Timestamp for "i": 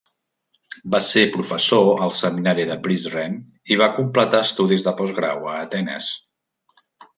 3.75-3.79